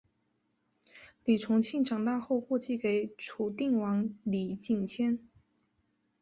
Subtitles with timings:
[1.25, 5.19] 李从庆长大后过继给楚定王李景迁。